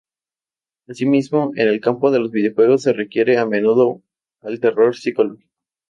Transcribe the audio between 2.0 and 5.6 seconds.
de los videojuegos se recurre a menudo al terror psicológico.